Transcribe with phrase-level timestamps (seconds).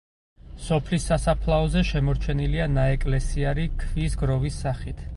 [0.67, 5.07] სოფლის სასაფლაოზე შემორჩენილია ნაეკლესიარი ქვის გროვის სახით.